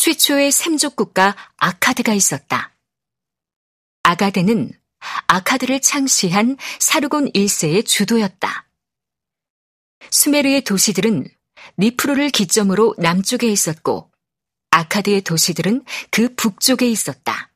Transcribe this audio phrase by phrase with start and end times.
[0.00, 2.74] 최초의 샘족 국가 아카드가 있었다.
[4.02, 4.72] 아가데는
[5.26, 8.66] 아카드를 창시한 사르곤 1세의 주도였다.
[10.10, 11.28] 수메르의 도시들은
[11.76, 14.10] 니프로를 기점으로 남쪽에 있었고
[14.70, 17.52] 아카드의 도시들은 그 북쪽에 있었다.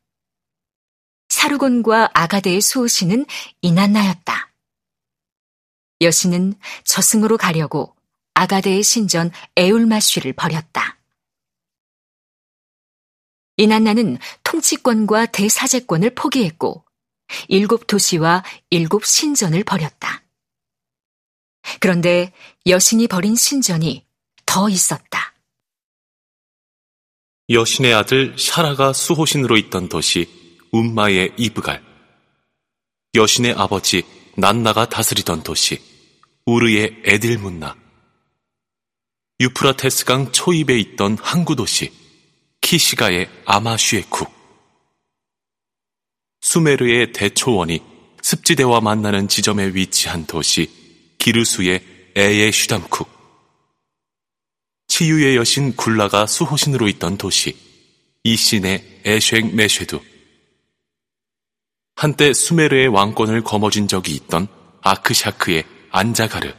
[1.30, 3.24] 사르곤과 아가데의 수호신은
[3.62, 4.52] 이난나였다.
[6.02, 7.96] 여신은 저승으로 가려고
[8.34, 10.98] 아가데의 신전 에울마쉬를 버렸다.
[13.56, 16.84] 이난나는 통치권과 대사제권을 포기했고
[17.48, 20.24] 일곱 도시와 일곱 신전을 버렸다.
[21.80, 22.32] 그런데
[22.66, 24.04] 여신이 버린 신전이
[24.44, 25.34] 더 있었다.
[27.48, 30.28] 여신의 아들 샤라가 수호신으로 있던 도시
[30.72, 31.82] 움마의 이브갈.
[33.14, 34.02] 여신의 아버지
[34.36, 35.80] 난나가 다스리던 도시
[36.46, 37.77] 우르의 에딜문나.
[39.41, 41.92] 유프라테스강 초입에 있던 항구 도시
[42.64, 44.32] 키시가의 아마슈에쿡.
[46.41, 47.83] 수메르의 대초원이
[48.22, 50.70] 습지대와 만나는 지점에 위치한 도시
[51.19, 51.84] 기르수의
[52.16, 53.06] 에예 슈담쿡.
[54.89, 57.55] 치유의 여신 굴라가 수호신으로 있던 도시
[58.24, 60.00] 이신의 에쉥 메쉐두.
[61.96, 64.48] 한때 수메르의 왕권을 거머쥔 적이 있던
[64.80, 66.55] 아크샤크의 안자가르.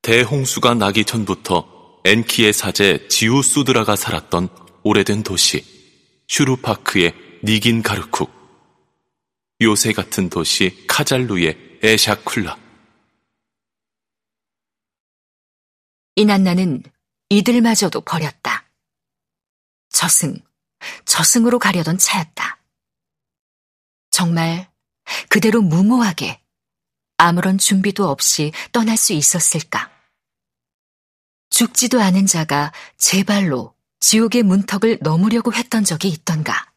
[0.00, 1.71] 대홍수가 나기 전부터
[2.04, 4.48] 엔키의 사제 지우수드라가 살았던
[4.82, 5.64] 오래된 도시
[6.26, 7.14] 슈루파크의
[7.44, 8.30] 니긴 가르쿡.
[9.60, 12.58] 요새 같은 도시 카잘루의 에샤쿨라.
[16.16, 16.82] 이난나는
[17.28, 18.64] 이들마저도 버렸다.
[19.88, 20.38] 저승,
[21.04, 22.58] 저승으로 가려던 차였다.
[24.10, 24.68] 정말
[25.28, 26.40] 그대로 무모하게
[27.16, 30.01] 아무런 준비도 없이 떠날 수 있었을까?
[31.62, 36.72] 죽지도 않은 자가 제 발로 지옥의 문턱을 넘으려고 했던 적이 있던가?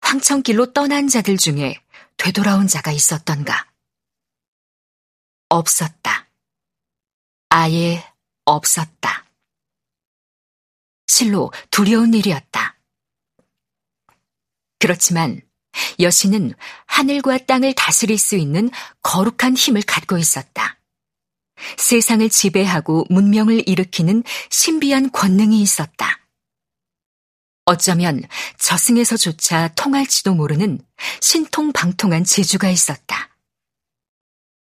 [0.00, 1.74] 황천길로 떠난 자들 중에
[2.16, 3.68] 되돌아온 자가 있었던가?
[5.48, 6.30] 없었다.
[7.48, 8.04] 아예
[8.44, 9.26] 없었다.
[11.08, 12.78] 실로 두려운 일이었다.
[14.78, 15.40] 그렇지만
[15.98, 16.54] 여신은
[16.86, 18.70] 하늘과 땅을 다스릴 수 있는
[19.02, 20.69] 거룩한 힘을 갖고 있었다.
[21.76, 26.20] 세상을 지배하고 문명을 일으키는 신비한 권능이 있었다.
[27.64, 28.22] 어쩌면
[28.58, 30.80] 저승에서조차 통할지도 모르는
[31.20, 33.30] 신통방통한 재주가 있었다.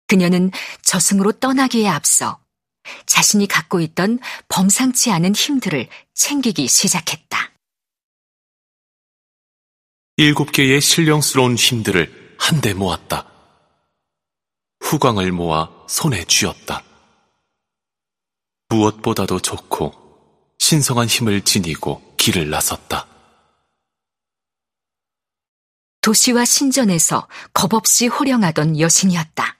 [0.06, 0.50] 그녀는
[0.82, 2.38] 저승으로 떠나기에 앞서
[3.06, 7.52] 자신이 갖고 있던 범상치 않은 힘들을 챙기기 시작했다.
[10.18, 13.26] 일곱 개의 신령스러운 힘들을 한데 모았다.
[14.80, 16.84] 후광을 모아 손에 쥐었다.
[18.72, 19.92] 무엇보다도 좋고
[20.58, 23.06] 신성한 힘을 지니고 길을 나섰다.
[26.00, 29.58] 도시와 신전에서 겁없이 호령하던 여신이었다.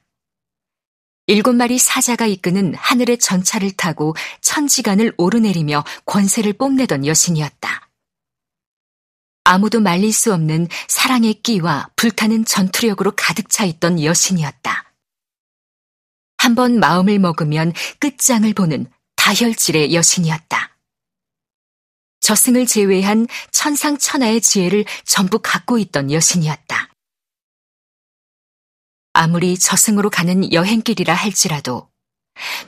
[1.27, 7.91] 일곱 마리 사자가 이끄는 하늘의 전차를 타고 천지간을 오르내리며 권세를 뽐내던 여신이었다.
[9.45, 14.95] 아무도 말릴 수 없는 사랑의 끼와 불타는 전투력으로 가득 차 있던 여신이었다.
[16.39, 18.87] 한번 마음을 먹으면 끝장을 보는
[19.23, 20.77] 다혈질의 여신이었다.
[22.19, 26.91] 저승을 제외한 천상천하의 지혜를 전부 갖고 있던 여신이었다.
[29.13, 31.89] 아무리 저승으로 가는 여행길이라 할지라도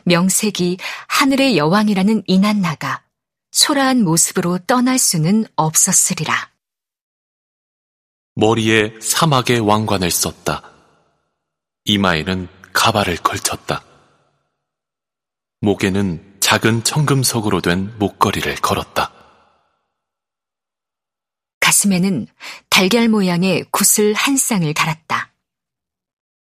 [0.04, 0.78] 명색이
[1.09, 3.04] 하늘의 여왕이라는 이난나가
[3.50, 6.53] 초라한 모습으로 떠날 수는 없었으리라.
[8.37, 10.70] 머리에 사막의 왕관을 썼다.
[11.87, 13.82] 이마에는 가발을 걸쳤다.
[15.60, 19.10] 목에는 작은 청금석으로 된 목걸이를 걸었다.
[21.59, 22.27] 가슴에는
[22.69, 25.32] 달걀 모양의 구슬 한 쌍을 달았다.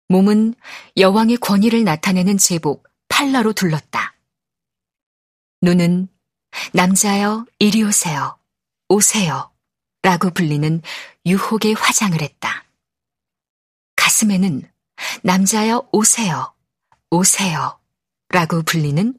[0.09, 0.55] 몸은
[0.97, 4.15] 여왕의 권위를 나타내는 제복 팔라로 둘렀다.
[5.61, 6.09] 눈은
[6.73, 8.39] 남자여 이리 오세요.
[8.89, 9.53] 오세요.
[10.01, 10.81] 라고 불리는
[11.27, 12.65] 유혹의 화장을 했다.
[13.97, 14.63] 가슴에는
[15.23, 16.55] 남자여 오세요.
[17.11, 17.79] 오세요.
[18.31, 19.19] 라고 불리는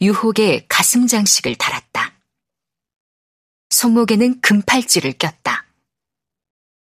[0.00, 2.12] 유혹의 가슴 장식을 달았다.
[3.70, 5.66] 손목에는 금팔찌를 꼈다.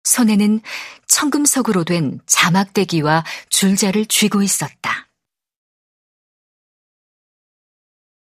[0.05, 0.61] 손에는
[1.07, 5.09] 청금석으로 된 자막대기와 줄자를 쥐고 있었다.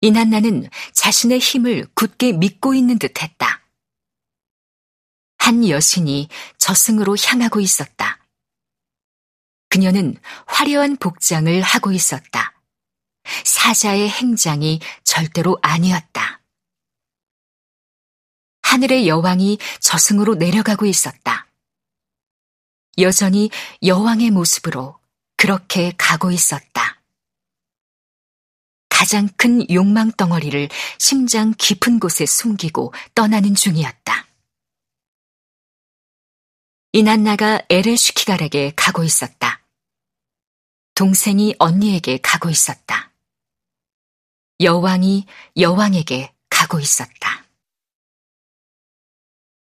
[0.01, 3.63] 이난나는 자신의 힘을 굳게 믿고 있는 듯 했다.
[5.39, 6.29] 한 여신이
[6.59, 8.19] 저승으로 향하고 있었다.
[9.69, 10.17] 그녀는
[10.47, 12.52] 화려한 복장을 하고 있었다.
[13.45, 16.41] 사자의 행장이 절대로 아니었다.
[18.63, 21.47] 하늘의 여왕이 저승으로 내려가고 있었다.
[22.99, 23.51] 여전히
[23.85, 24.99] 여왕의 모습으로
[25.37, 27.01] 그렇게 가고 있었다.
[28.89, 30.69] 가장 큰 욕망 덩어리를
[30.99, 34.27] 심장 깊은 곳에 숨기고 떠나는 중이었다.
[36.93, 39.63] 이난나가 에레슈키갈에게 가고 있었다.
[40.95, 43.12] 동생이 언니에게 가고 있었다.
[44.63, 45.27] 여왕이
[45.57, 47.42] 여왕에게 가고 있었다.